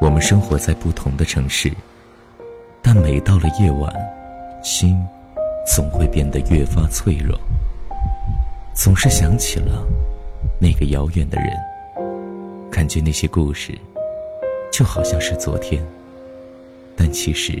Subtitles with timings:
[0.00, 1.72] 我们生活在不同的城市，
[2.82, 3.92] 但每到了夜晚，
[4.62, 5.02] 心
[5.74, 7.38] 总会变得越发脆弱。
[8.74, 9.82] 总是想起了
[10.60, 11.50] 那个遥远的人，
[12.70, 13.76] 感觉那些故事
[14.70, 15.82] 就好像是昨天，
[16.94, 17.52] 但其实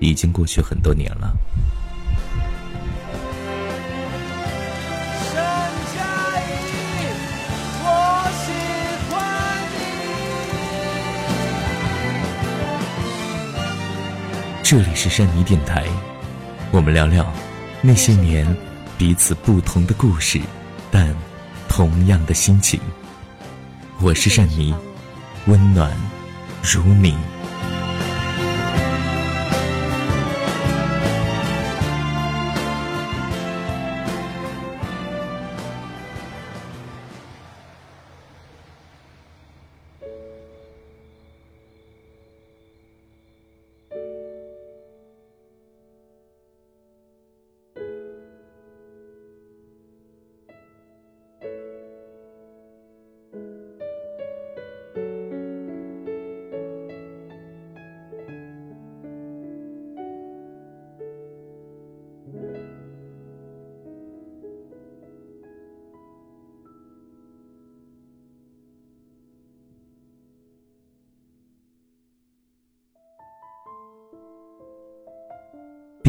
[0.00, 1.32] 已经过去很多年了。
[14.72, 15.84] 这里是善妮电台，
[16.70, 17.30] 我们聊聊
[17.82, 18.46] 那些年
[18.96, 20.40] 彼此不同的故事，
[20.90, 21.14] 但
[21.68, 22.80] 同样的心情。
[24.00, 24.74] 我是善妮，
[25.44, 25.94] 温暖
[26.62, 27.14] 如你。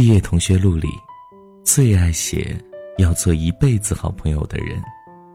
[0.04, 0.90] 毕业同学录里，
[1.64, 2.62] 最爱写
[2.98, 4.84] 要做一辈子好朋友的人，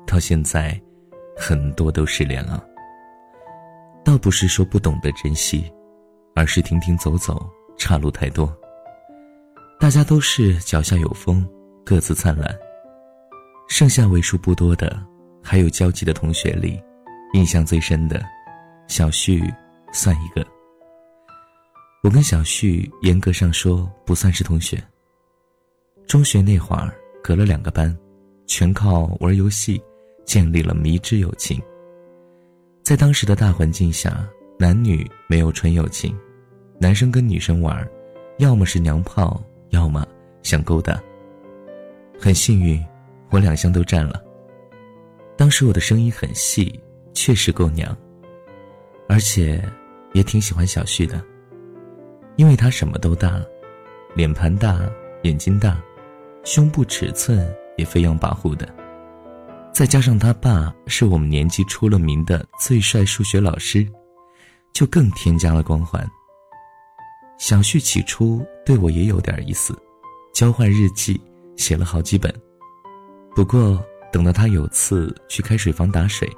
[0.06, 0.78] 到现在，
[1.34, 2.62] 很多都失联了。
[4.05, 5.72] 倒不是说不懂得珍惜，
[6.34, 8.55] 而是停停走走，岔路太多。
[9.80, 11.48] 大家都是脚下有风，
[11.83, 12.55] 各自灿烂。
[13.70, 15.02] 剩下为数不多的，
[15.42, 16.78] 还有交集的同学里，
[17.33, 18.22] 印象最深的，
[18.86, 19.42] 小旭
[19.94, 20.46] 算一个。
[22.00, 24.83] 我跟小旭严格上说不算是同学。
[26.06, 27.96] 中学那会儿隔了两个班，
[28.46, 29.83] 全靠玩游戏
[30.24, 31.61] 建立了迷之友情。
[32.84, 34.27] 在当时的大环境下，
[34.58, 36.17] 男女没有纯友情，
[36.78, 37.86] 男生跟女生玩，
[38.39, 40.06] 要么是娘炮，要么
[40.42, 41.02] 想勾搭。
[42.18, 42.83] 很幸运，
[43.30, 44.23] 我两项都占了。
[45.36, 46.80] 当时我的声音很细，
[47.12, 47.94] 确实够娘，
[49.08, 49.62] 而且
[50.14, 51.23] 也挺喜欢小旭的。
[52.38, 53.42] 因为他什么都大，
[54.14, 54.88] 脸盘大，
[55.24, 55.76] 眼睛大，
[56.44, 58.72] 胸部尺寸也飞扬跋扈的，
[59.74, 63.84] 再加上他爸是我们年级出了名的最帅数学老师，
[64.72, 66.08] 就更添加了光环。
[67.38, 69.76] 小旭起初对我也有点意思，
[70.32, 71.20] 交换日记
[71.56, 72.32] 写了好几本，
[73.34, 76.30] 不过等到他有次去开水房打水，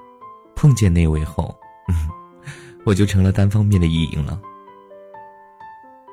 [0.56, 1.54] 碰见那位后，
[1.90, 2.08] 嗯，
[2.86, 4.40] 我就成了单方面的意淫了。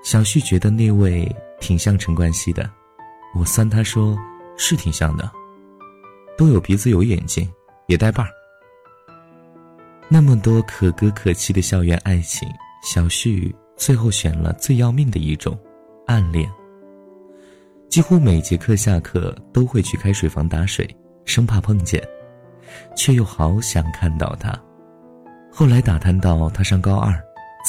[0.07, 1.29] 小旭觉得那位
[1.59, 2.69] 挺像陈冠希的，
[3.35, 4.18] 我酸他说
[4.56, 5.29] 是挺像的，
[6.38, 7.45] 都有鼻子有眼睛，
[7.88, 8.29] 也带把儿。
[10.07, 12.47] 那么多可歌可泣的校园爱情，
[12.81, 15.59] 小旭最后选了最要命的一种，
[16.06, 16.50] 暗恋。
[17.90, 20.88] 几乎每节课下课都会去开水房打水，
[21.25, 22.01] 生怕碰见，
[22.96, 24.57] 却又好想看到他。
[25.51, 27.13] 后来打探到他上高二，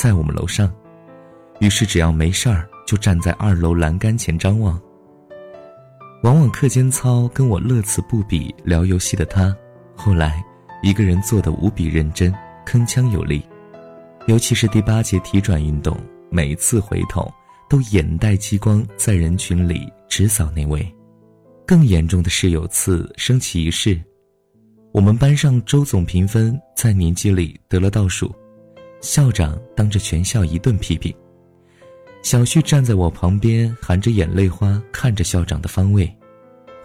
[0.00, 0.72] 在我们楼上。
[1.60, 4.80] 于是，只要没事儿，就站在二楼栏杆前张望。
[6.22, 9.56] 往往课间操跟我乐此不彼聊游戏的他，
[9.94, 10.42] 后来
[10.82, 12.32] 一个人做的无比认真，
[12.66, 13.44] 铿锵有力。
[14.26, 15.96] 尤其是第八节体转运动，
[16.30, 17.28] 每次回头
[17.68, 20.86] 都眼带激光，在人群里直扫那位。
[21.66, 24.00] 更严重的是，有次升旗仪式，
[24.92, 28.34] 我们班上周总评分在年级里得了倒数，
[29.00, 31.14] 校长当着全校一顿批评。
[32.22, 36.12] 小旭站在我旁边，含着眼泪花看着校长的方位。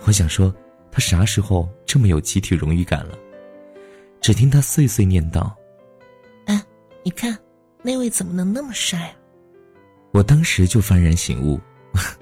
[0.05, 0.53] 我想说，
[0.91, 3.17] 他啥时候这么有集体荣誉感了？
[4.21, 5.53] 只听他碎碎念道
[6.45, 6.63] ：“哎，
[7.03, 7.37] 你看，
[7.81, 9.11] 那位怎么能那么帅啊？”
[10.13, 11.59] 我当时就幡然醒悟，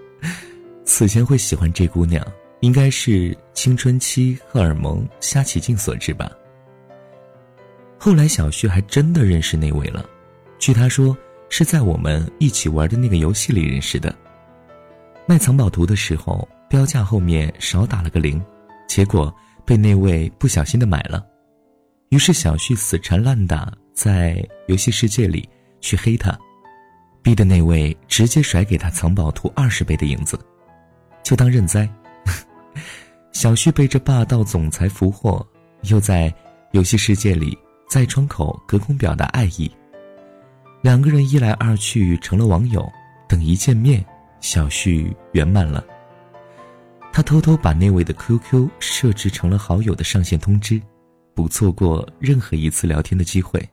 [0.84, 2.26] 此前会喜欢这姑娘，
[2.62, 6.32] 应该是青春期荷尔蒙瞎起劲所致吧。
[8.00, 10.10] 后来小旭还真的认识那位了，
[10.58, 11.16] 据他说。
[11.54, 14.16] 是在我们一起玩的那个游戏里认识的。
[15.28, 18.42] 卖藏宝图的时候，标价后面少打了个零，
[18.88, 19.32] 结果
[19.66, 21.24] 被那位不小心的买了。
[22.08, 25.48] 于是小旭死缠烂打，在游戏世界里
[25.82, 26.36] 去黑他，
[27.22, 30.40] 逼得那位直接甩给他藏宝图二十倍的银子，
[31.22, 31.88] 就当认栽。
[33.34, 35.46] 小旭被这霸道总裁俘获，
[35.82, 36.34] 又在
[36.72, 37.58] 游戏世界里
[37.90, 39.70] 在窗口隔空表达爱意。
[40.82, 42.92] 两个人一来二去成了网友。
[43.28, 44.06] 等一见面，
[44.42, 45.82] 小旭圆满了。
[47.14, 50.82] 他偷偷把那位的 QQ 设置成了好友的上线通知，
[51.34, 53.66] 不错过任何一次聊天的机会。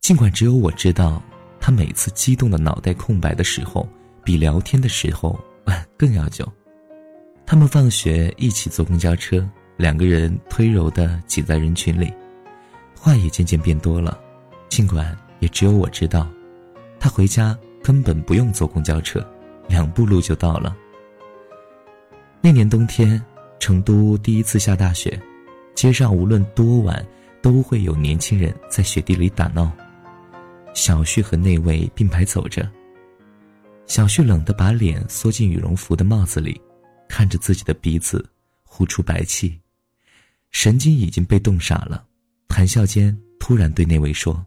[0.00, 1.22] 尽管只有我知道，
[1.58, 3.88] 他每次激动的脑袋空白的时候，
[4.22, 5.38] 比聊天的时候
[5.96, 6.46] 更要久。
[7.46, 9.48] 他们放学一起坐公交车，
[9.78, 12.12] 两个人推揉的挤在人群里，
[12.94, 14.20] 话也渐渐变多了。
[14.68, 16.28] 尽管也只有我知道，
[16.98, 17.58] 他回家。
[17.80, 19.26] 根本不用坐公交车，
[19.66, 20.76] 两步路就到了。
[22.42, 23.24] 那年冬天，
[23.58, 25.18] 成都第一次下大雪，
[25.74, 27.02] 街上无论多晚，
[27.40, 29.72] 都会有年轻人在雪地里打闹。
[30.74, 32.68] 小旭和那位并排走着。
[33.86, 36.60] 小旭冷得把脸缩进羽绒服的帽子里，
[37.08, 38.28] 看着自己的鼻子
[38.64, 39.58] 呼出白气，
[40.50, 42.04] 神经已经被冻傻了。
[42.48, 44.44] 谈笑间，突然对那位说：“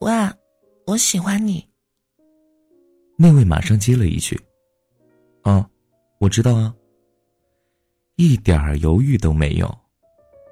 [0.00, 0.32] 哇，
[0.86, 1.66] 我喜欢你。”
[3.18, 4.38] 那位马上接了一句
[5.42, 5.68] ：“啊，
[6.18, 6.74] 我知道啊。”
[8.16, 9.74] 一点儿犹豫都没有。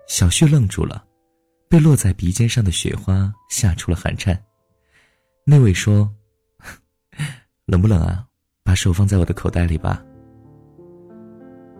[0.06, 1.04] 小旭愣住了，
[1.68, 4.38] 被落在鼻尖上的雪花吓出了寒颤。
[5.44, 6.10] 那位说
[7.66, 8.26] ：“冷不冷啊？
[8.62, 10.04] 把手放在我的口袋里吧。”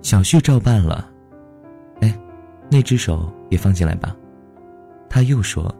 [0.02, 1.10] 小旭照办了。
[2.00, 2.18] 哎，
[2.70, 4.14] 那只手也放进来吧。
[5.08, 5.74] 他又说：“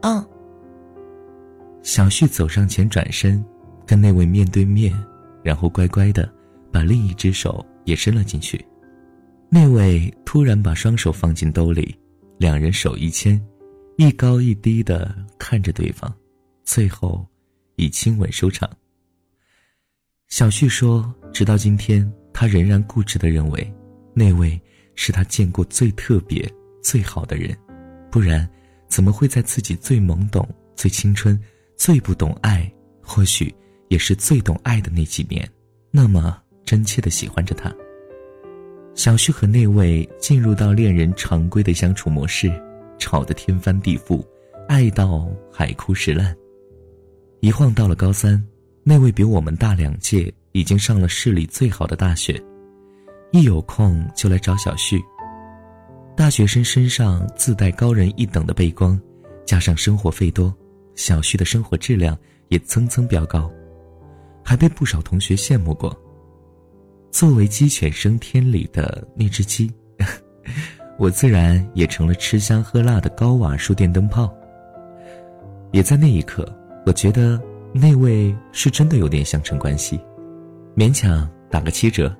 [0.00, 0.26] 嗯。”
[1.82, 3.44] 小旭走上前，转身。
[3.86, 4.94] 跟那位面对面，
[5.42, 6.30] 然后乖乖的
[6.70, 8.62] 把另一只手也伸了进去。
[9.48, 11.98] 那位突然把双手放进兜里，
[12.36, 13.42] 两人手一牵，
[13.96, 16.14] 一高一低的看着对方，
[16.64, 17.26] 最后
[17.76, 18.68] 以亲吻收场。
[20.26, 23.74] 小旭说：“直到今天，他仍然固执的认为，
[24.12, 24.60] 那位
[24.94, 26.46] 是他见过最特别、
[26.82, 27.56] 最好的人，
[28.10, 28.46] 不然
[28.86, 30.46] 怎么会在自己最懵懂、
[30.76, 31.40] 最青春、
[31.78, 32.70] 最不懂爱，
[33.00, 33.54] 或许……”
[33.88, 35.50] 也是最懂爱的那几年，
[35.90, 37.74] 那么真切的喜欢着他。
[38.94, 42.52] 小旭和那位进入到恋人常规的相处模式，
[42.98, 44.22] 吵得天翻地覆，
[44.68, 46.36] 爱到海枯石烂。
[47.40, 48.46] 一晃到了高三，
[48.84, 52.38] 那位比我们大两届，已经上了市里最好的大学，
[53.32, 55.02] 一有空就来找小旭。
[56.14, 59.00] 大学生身上自带高人一等的背光，
[59.46, 60.54] 加上生活费多，
[60.98, 62.18] 小旭的生活质量
[62.48, 63.48] 也蹭蹭飙高。
[64.42, 65.96] 还被不少同学羡慕过。
[67.10, 69.72] 作为鸡犬升天里的那只鸡，
[70.98, 74.34] 我自然也成了吃香喝辣的高瓦数电灯泡。
[75.70, 76.50] 也在那一刻，
[76.84, 77.40] 我觉得
[77.72, 80.00] 那位是真的有点相乘关系，
[80.74, 82.14] 勉强打个七折。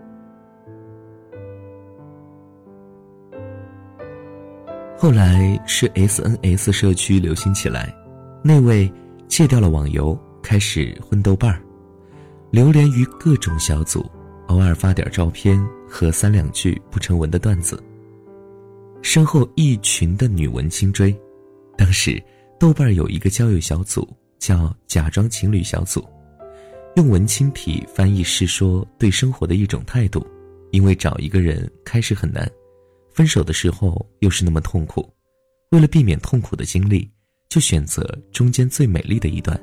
[4.96, 7.94] 后来是 SNS 社区流行起来，
[8.42, 8.90] 那位
[9.26, 11.60] 戒掉了网游，开始混豆瓣儿。
[12.50, 14.04] 流连于各种小组，
[14.46, 17.82] 偶尔发点照片和三两句不成文的段子。
[19.02, 21.14] 身后一群的女文青追，
[21.76, 22.22] 当时
[22.58, 24.08] 豆瓣有一个交友小组
[24.38, 26.04] 叫“假装情侣小组”，
[26.96, 30.26] 用文青体翻译是说对生活的一种态度。
[30.70, 32.46] 因为找一个人开始很难，
[33.10, 35.10] 分手的时候又是那么痛苦，
[35.70, 37.10] 为了避免痛苦的经历，
[37.48, 38.02] 就选择
[38.32, 39.58] 中间最美丽的一段。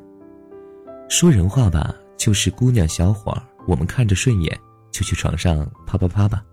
[1.10, 1.96] 说人话吧。
[2.18, 4.58] 就是姑娘小伙儿，我们看着顺眼，
[4.90, 6.44] 就去床上啪啪啪吧。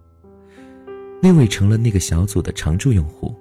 [1.22, 3.32] 那位成了那个小组的常驻用户。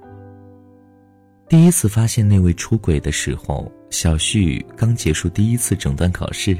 [1.49, 6.55] 第一次发现那位出轨的时候，小旭刚结束第一次诊断考试，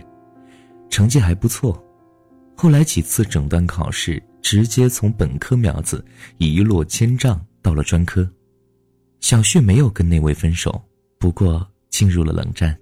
[0.89, 1.81] 成绩还不错。
[2.57, 6.03] 后来几次诊断考试，直接从本科苗子
[6.39, 8.27] 一落千丈到了专科。
[9.19, 10.83] 小旭没有跟那位分手，
[11.21, 12.75] 不过进入了冷战。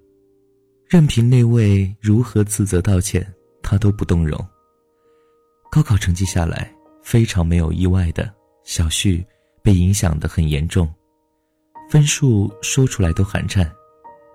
[0.87, 3.21] 任凭那位如何自责道歉，
[3.61, 4.39] 他都不动容。
[5.69, 9.23] 高考成绩下来，非常没有意外的，小旭
[9.61, 10.91] 被影响的很严重，
[11.89, 13.69] 分数说出来都寒颤。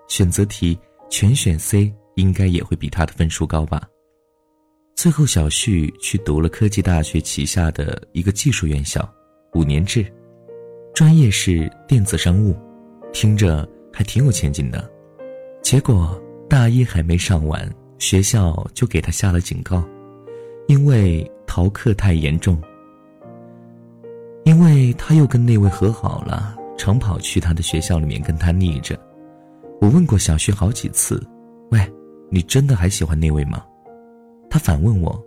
[0.07, 0.77] 选择题
[1.09, 3.89] 全选 C，应该也会比他的分数高吧。
[4.95, 9.11] 最后，小旭去读了科技大学旗下的一个技术院校，
[9.55, 10.05] 五年制，
[10.93, 12.55] 专业是电子商务，
[13.11, 14.91] 听着还挺有前景的。
[15.63, 16.21] 结果。
[16.47, 19.83] 大一还没上完，学校就给他下了警告，
[20.67, 22.61] 因为逃课太严重。
[24.43, 28.95] 因为他又跟那位和好了，常跑去他的学校里面跟他腻着。
[29.81, 31.21] 我问过小旭好几次
[31.71, 31.81] ：“喂，
[32.29, 33.65] 你真的还喜欢那位吗？”
[34.47, 35.19] 他反问我：“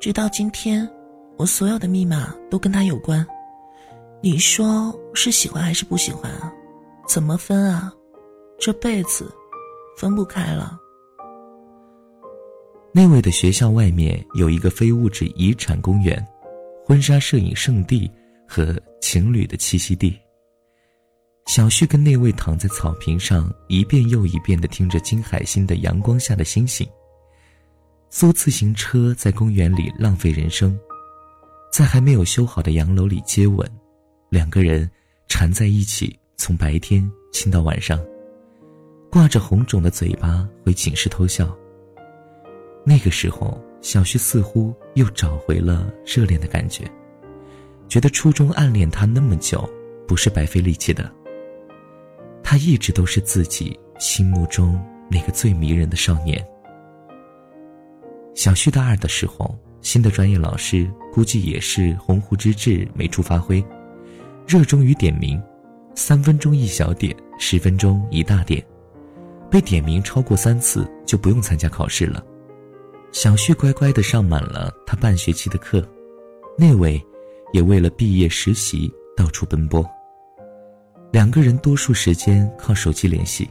[0.00, 0.88] 直到今天，
[1.36, 3.24] 我所有的密码都跟他有关。
[4.22, 6.50] 你说是喜欢还是不喜欢啊？
[7.06, 7.92] 怎么分啊？
[8.58, 9.32] 这辈子。”
[9.96, 10.76] 分不开了。
[12.92, 16.20] 那位的学校外面有一个非物质遗产公园，
[16.84, 18.10] 婚纱摄影圣地
[18.44, 20.18] 和情侣的栖息地。
[21.46, 26.84] 小旭跟那位躺在草坪上，一遍又一遍地听着金海心的《阳光下的星星》。
[28.10, 30.76] 租自行车在公园里浪费人生，
[31.72, 33.64] 在还没有修好的洋楼里接吻，
[34.28, 34.90] 两个人
[35.28, 37.98] 缠在一起，从白天亲到晚上，
[39.10, 41.56] 挂着红肿的嘴巴回寝室偷笑。
[42.84, 46.84] 那个时候，小旭似乎又找回了热恋的感觉，
[47.88, 49.68] 觉得初中暗恋他那么久
[50.06, 51.10] 不是白费力气的。
[52.42, 54.78] 他一直都是自己心目中
[55.10, 56.44] 那个最迷人的少年。
[58.34, 63.64] 小旭大二的时候，新的专业老师估计也是鸿鹄之志没处发挥，
[64.46, 65.40] 热衷于点名，
[65.94, 68.64] 三分钟一小点，十分钟一大点，
[69.50, 72.24] 被点名超过三次就不用参加考试了。
[73.12, 75.86] 小旭乖乖的上满了他半学期的课，
[76.58, 77.00] 那位
[77.52, 79.84] 也为了毕业实习到处奔波。
[81.12, 83.48] 两个人多数时间靠手机联系，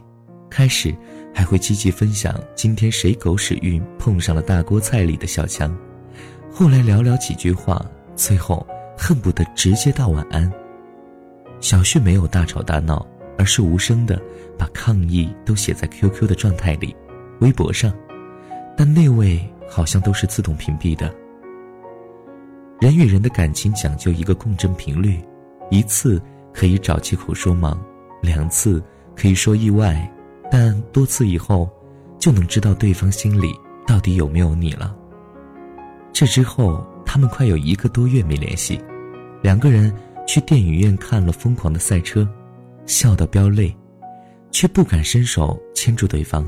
[0.50, 0.94] 开始。
[1.36, 5.76] 还会积极分享今天谁狗屎运碰上了大锅菜里的小强，
[6.48, 7.84] 后来聊聊几句话，
[8.14, 8.64] 最后
[8.96, 10.48] 恨不得直接道晚安。
[11.64, 13.06] 小旭没有大吵大闹，
[13.38, 14.20] 而是无声的
[14.58, 16.94] 把抗议都写在 QQ 的状态里、
[17.40, 17.90] 微博上，
[18.76, 21.10] 但那位好像都是自动屏蔽的。
[22.82, 25.18] 人与人的感情讲究一个共振频率，
[25.70, 26.20] 一次
[26.52, 27.82] 可以找借口说忙，
[28.20, 28.84] 两次
[29.16, 30.06] 可以说意外。
[30.52, 31.66] 但多次以后，
[32.18, 34.94] 就能知道对方心里到底有没有你了。
[36.12, 38.78] 这之后，他们快有一个多月没联系，
[39.40, 39.90] 两个人
[40.26, 42.22] 去电影院看了《疯狂的赛车》，
[42.86, 43.74] 笑到飙泪，
[44.50, 46.44] 却不敢伸手牵住对方。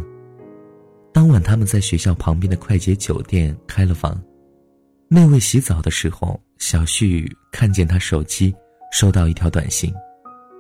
[1.12, 4.21] 当晚，他们在学校旁边的快捷酒店开了房。
[5.09, 8.54] 那位洗澡的时候，小旭看见他手机
[8.92, 9.95] 收到一条短信，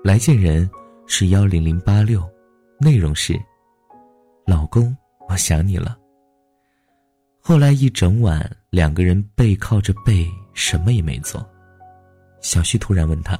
[0.04, 0.68] 来见人
[1.06, 2.22] 是幺零零八六。
[2.78, 3.34] 内容是
[4.46, 4.96] ：“老公，
[5.28, 5.96] 我想你了。”
[7.40, 11.44] 后来一整晚，两个人背靠着背，什么也没做。
[12.46, 13.36] 小旭突然问他：“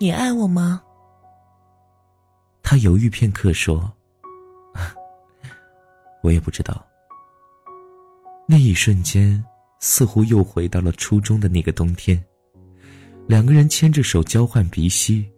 [0.00, 0.82] 你爱我吗？”
[2.64, 3.92] 他犹豫片刻说
[6.24, 6.82] ：“我也不知道。”
[8.48, 9.44] 那一瞬间，
[9.80, 12.18] 似乎又回到了初中的那个冬天，
[13.26, 15.30] 两个人牵着手交换鼻息，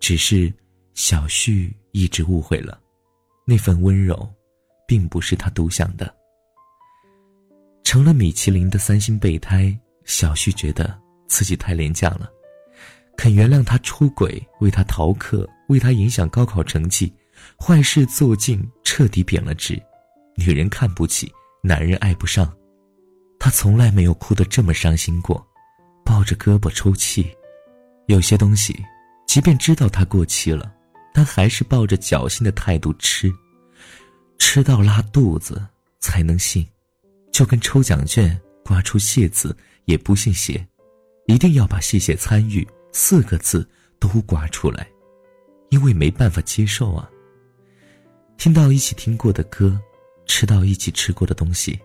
[0.00, 0.52] 只是
[0.94, 1.72] 小旭。
[1.92, 2.78] 一直误会了，
[3.44, 4.28] 那份温柔，
[4.86, 6.14] 并不是他独享的。
[7.82, 10.96] 成了米其林的三星备胎，小旭觉得
[11.26, 12.30] 自己太廉价了，
[13.18, 17.12] 肯原谅他出轨，为他逃课，为他影响高考成绩，
[17.58, 19.76] 坏事做尽，彻底贬了值。
[20.36, 22.50] 女人看不起，男人爱不上，
[23.40, 25.44] 他从来没有哭得这么伤心过，
[26.04, 27.28] 抱着胳膊抽泣。
[28.06, 28.80] 有些东西，
[29.26, 30.72] 即便知道它过期了。
[31.12, 33.32] 他还是抱着侥幸的态度吃，
[34.38, 35.60] 吃到拉肚子
[35.98, 36.64] 才能信，
[37.32, 39.56] 就跟抽奖券刮出“谢”字
[39.86, 40.64] 也不信邪，
[41.26, 42.64] 一定要把“谢谢参与”
[43.00, 43.64] 四个字
[44.00, 44.84] 都刮出来，
[45.70, 47.08] 因为没办法接受啊。
[48.36, 49.80] 听到一起听过的歌，
[50.26, 51.78] 吃到一起吃过的东西，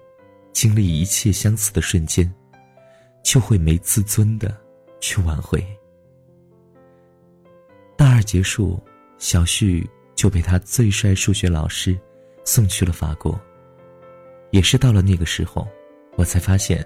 [0.53, 2.33] 经历一切相似的瞬间，
[3.23, 4.59] 就会没自尊的
[4.99, 5.63] 去挽回。
[7.95, 8.83] 大二结束。
[9.19, 11.97] 小旭就被他最帅数学老师
[12.43, 13.39] 送去了法国。
[14.51, 15.65] 也是到了那个时候，
[16.17, 16.85] 我才发现，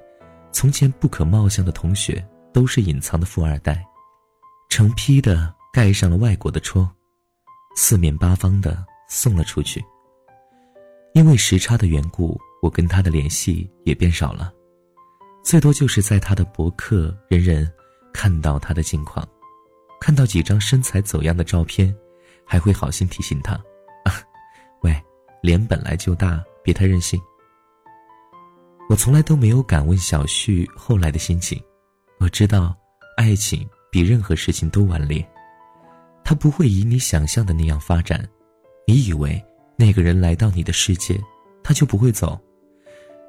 [0.51, 3.83] 从前不可貌相的同学都是隐藏的富二代，
[4.69, 6.89] 成批的盖上了外国的戳，
[7.75, 9.83] 四面八方的送了出去。
[11.13, 14.53] 因为时差的缘故，我跟他的联系也变少了，
[15.43, 17.71] 最多就是在他的博客，人人
[18.13, 19.27] 看到他的近况，
[19.99, 21.95] 看到几张身材走样的照片。
[22.49, 23.55] 还会好心提醒他，
[24.05, 24.23] 啊，
[24.79, 25.03] 喂，
[25.41, 27.21] 脸本来就大，别太任性。
[28.87, 31.61] 我从来都没有敢问小旭后来的心情，
[32.21, 32.73] 我知道，
[33.17, 33.67] 爱情
[33.97, 35.27] 比任何事情都顽劣，
[36.23, 38.23] 他不会以你想象的那样发展。
[38.85, 39.43] 你以为
[39.75, 41.19] 那个人来到你的世界，
[41.63, 42.39] 他就不会走？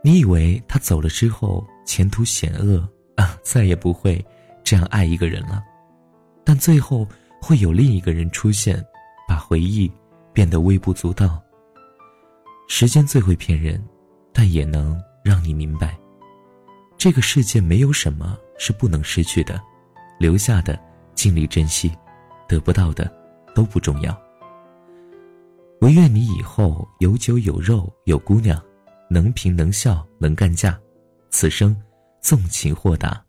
[0.05, 4.23] 你以为他走了之后前途险恶啊，再也不会
[4.63, 5.65] 这样爱一个人了？
[6.45, 7.09] 但最后
[7.41, 8.85] 会有另一个人出现。
[9.27, 9.91] 把回忆
[10.35, 11.43] 变得微不足道。
[12.69, 13.83] 时间最会骗人，
[14.35, 15.99] 但也能让你明白，
[16.99, 19.59] 这个世界没有什么是不能失去的，
[20.19, 20.79] 留下的
[21.15, 21.93] 尽力珍惜，
[22.49, 23.11] 得不到的
[23.55, 24.21] 都不重要。
[25.81, 28.61] 唯愿你以后有酒有肉有姑娘，
[29.09, 30.79] 能平能笑能干架，
[31.31, 31.77] 此生
[32.21, 33.25] 纵情豁达。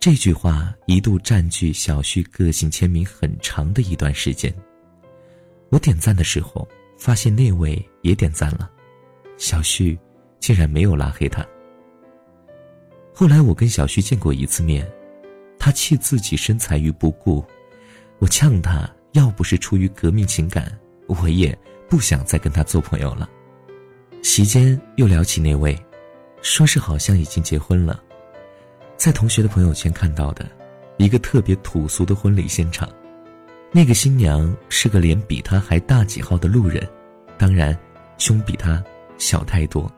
[0.00, 4.52] 这句话一度占据小旭个性签名很长的一段时间。
[5.70, 6.68] 我点赞的时候，
[6.98, 8.70] 发现那位也点赞了，
[9.38, 9.98] 小旭
[10.40, 11.46] 竟然没有拉黑他。
[13.14, 14.86] 后来我跟小旭见过一次面，
[15.64, 17.42] 他弃自己身材于不顾，
[18.18, 20.70] 我呛他，要不是出于革命情感，
[21.06, 23.26] 我也不想再跟他做朋友了。
[24.22, 25.74] 席间又聊起那位，
[26.42, 27.98] 说是好像已经结婚了。
[28.98, 30.46] 在同学的朋友圈看到的，
[30.98, 32.86] 一个特别土俗的婚礼现场，
[33.72, 36.86] 那个新娘是个脸比他还大几号的路人，
[37.38, 37.74] 当然，
[38.18, 38.84] 胸比他
[39.16, 39.90] 小太多。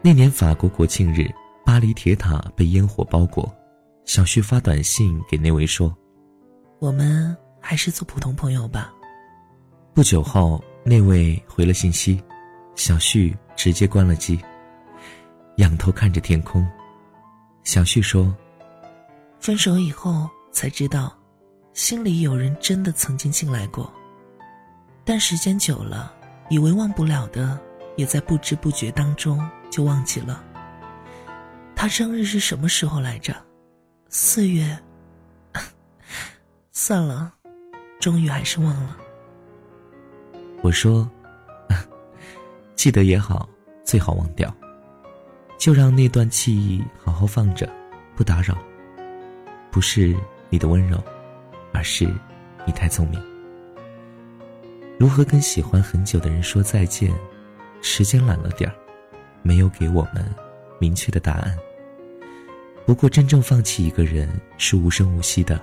[0.00, 1.30] 那年法国国庆日，
[1.66, 3.54] 巴黎铁塔被烟火包裹，
[4.04, 5.96] 小旭发短信给那位说
[6.80, 8.92] ：“我们还是做普通朋友吧。”
[9.94, 12.22] 不久后，那位回了信息，
[12.74, 14.40] 小旭直接关了机，
[15.56, 16.66] 仰头看着天空。
[17.62, 18.34] 小旭说
[19.38, 21.16] ：“分手以后才知道，
[21.72, 23.90] 心里有人真的曾经进来过。
[25.04, 26.12] 但时间久了，
[26.50, 27.58] 以为忘不了的，
[27.96, 30.44] 也在不知不觉当中就忘记了。
[31.76, 33.34] 他生日是什么时候来着？
[34.14, 34.78] 四月。
[36.70, 37.32] 算了，
[37.98, 38.98] 终于还是忘了。”
[40.62, 41.10] 我说
[42.76, 43.48] ：“记得也好，
[43.82, 44.54] 最好忘掉。”
[45.58, 47.66] 就让那段记忆好好放着，
[48.14, 48.58] 不打扰。
[49.70, 50.14] 不是
[50.50, 51.02] 你的温柔，
[51.72, 52.04] 而是
[52.66, 53.18] 你太聪明。
[54.98, 57.10] 如何跟喜欢很久的人说再见？
[57.80, 58.76] 时间懒了点儿，
[59.42, 60.22] 没有给我们
[60.78, 61.56] 明确的答案。
[62.86, 65.60] 不过，真正放弃一个人是无声无息的，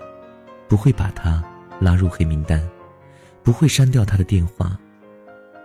[0.67, 1.43] 不会把他
[1.79, 2.61] 拉入黑名单，
[3.43, 4.79] 不会删掉他的电话。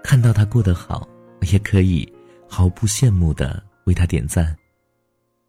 [0.02, 1.08] 看到他过得好，
[1.52, 2.10] 也可以
[2.48, 3.62] 毫不羡慕的。
[3.84, 4.56] 为他点赞，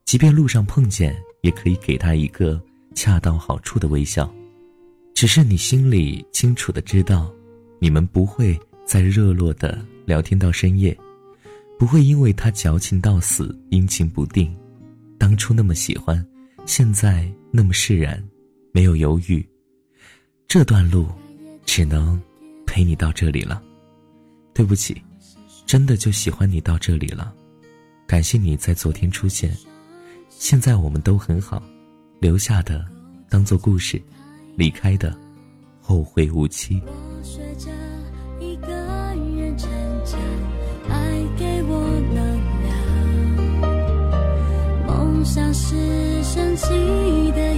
[0.03, 2.61] 即便路上碰见，也可以给他一个
[2.93, 4.29] 恰到好处的微笑。
[5.13, 7.33] 只是你心里清楚的知道，
[7.79, 10.93] 你们不会再热络的聊天到深夜，
[11.79, 14.53] 不会因为他矫情到死、阴晴不定。
[15.17, 16.25] 当初那么喜欢，
[16.65, 18.23] 现在那么释然，
[18.71, 19.47] 没有犹豫。
[20.47, 21.07] 这段路，
[21.65, 22.21] 只能
[22.65, 23.61] 陪你到这里了。
[24.53, 25.01] 对不起，
[25.65, 27.33] 真的就喜欢你到这里了。
[28.07, 29.55] 感谢你在昨天出现，
[30.29, 31.61] 现在我们都很好，
[32.19, 32.85] 留下的
[33.29, 34.01] 当做故事，
[34.55, 35.17] 离开的
[35.81, 36.81] 后会无期。
[41.67, 42.34] 梦
[45.35, 46.69] 像是升起
[47.33, 47.54] 的